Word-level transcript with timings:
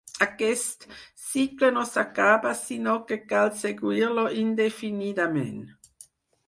Aquest 0.25 0.85
cicle 1.25 1.69
no 1.75 1.83
s'acaba 1.89 2.55
sinó 2.63 2.97
que 3.13 3.21
cal 3.35 3.55
seguir-lo 3.67 4.27
indefinidament. 4.47 5.63